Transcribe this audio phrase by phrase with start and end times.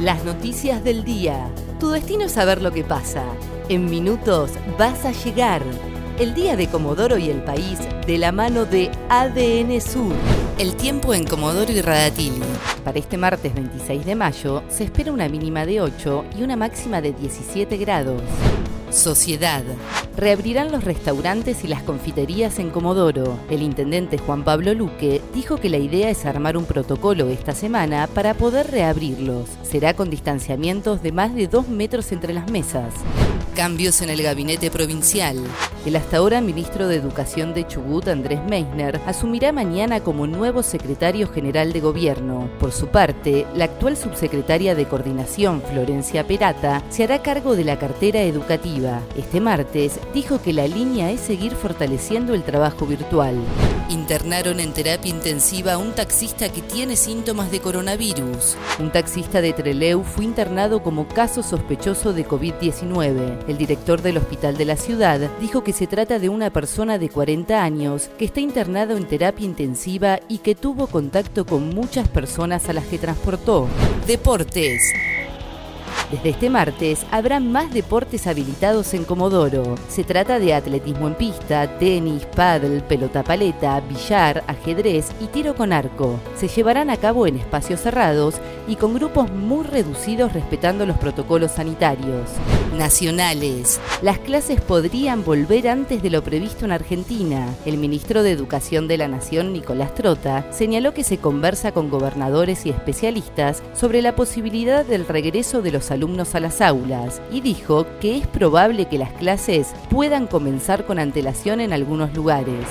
[0.00, 1.50] Las noticias del día.
[1.80, 3.24] Tu destino es saber lo que pasa.
[3.70, 5.62] En minutos vas a llegar.
[6.18, 10.12] El día de Comodoro y el país de la mano de ADN Sur.
[10.58, 12.42] El tiempo en Comodoro y Radatili.
[12.84, 17.00] Para este martes 26 de mayo se espera una mínima de 8 y una máxima
[17.00, 18.20] de 17 grados.
[18.90, 19.64] Sociedad.
[20.16, 23.38] Reabrirán los restaurantes y las confiterías en Comodoro.
[23.50, 28.06] El intendente Juan Pablo Luque dijo que la idea es armar un protocolo esta semana
[28.06, 29.46] para poder reabrirlos.
[29.62, 32.94] Será con distanciamientos de más de dos metros entre las mesas.
[33.54, 35.36] Cambios en el gabinete provincial.
[35.86, 41.28] El hasta ahora ministro de Educación de Chubut, Andrés Meisner, asumirá mañana como nuevo secretario
[41.28, 42.50] general de gobierno.
[42.58, 47.78] Por su parte, la actual subsecretaria de Coordinación, Florencia Perata, se hará cargo de la
[47.78, 49.00] cartera educativa.
[49.16, 53.36] Este martes dijo que la línea es seguir fortaleciendo el trabajo virtual.
[53.88, 58.56] Internaron en terapia intensiva a un taxista que tiene síntomas de coronavirus.
[58.80, 63.44] Un taxista de Treleu fue internado como caso sospechoso de COVID-19.
[63.46, 67.08] El director del hospital de la ciudad dijo que se trata de una persona de
[67.08, 72.68] 40 años que está internado en terapia intensiva y que tuvo contacto con muchas personas
[72.68, 73.68] a las que transportó.
[74.06, 74.82] Deportes.
[76.10, 79.74] Desde este martes habrá más deportes habilitados en Comodoro.
[79.88, 85.72] Se trata de atletismo en pista, tenis, paddle, pelota paleta, billar, ajedrez y tiro con
[85.72, 86.20] arco.
[86.36, 88.36] Se llevarán a cabo en espacios cerrados
[88.68, 92.30] y con grupos muy reducidos respetando los protocolos sanitarios.
[92.76, 93.80] Nacionales.
[94.02, 97.54] Las clases podrían volver antes de lo previsto en Argentina.
[97.64, 102.66] El ministro de Educación de la Nación, Nicolás Trota, señaló que se conversa con gobernadores
[102.66, 107.86] y especialistas sobre la posibilidad del regreso de los alumnos a las aulas y dijo
[108.00, 112.66] que es probable que las clases puedan comenzar con antelación en algunos lugares.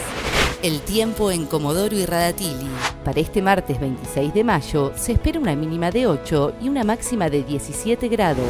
[0.62, 2.70] El tiempo en Comodoro y Radatili.
[3.04, 7.30] Para este martes 26 de mayo se espera una mínima de 8 y una máxima
[7.30, 8.50] de 17 grados.